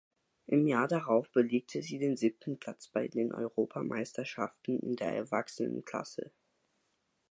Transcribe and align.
Im 0.47 0.65
Jahr 0.65 0.87
darauf 0.87 1.31
belegte 1.31 1.83
sie 1.83 1.99
den 1.99 2.17
siebten 2.17 2.57
Platz 2.57 2.87
bei 2.87 3.07
den 3.07 3.31
Europameisterschaften 3.35 4.79
in 4.79 4.95
der 4.95 5.11
Erwachsenenklasse. 5.13 6.31